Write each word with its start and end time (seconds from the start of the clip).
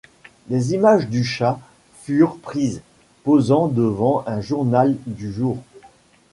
Des 0.47 0.73
images 0.73 1.07
du 1.09 1.23
chat 1.23 1.59
furent 2.01 2.37
prises, 2.39 2.81
posant 3.23 3.67
devant 3.67 4.23
un 4.25 4.41
journal 4.41 4.95
du 5.05 5.31
jour. 5.31 5.59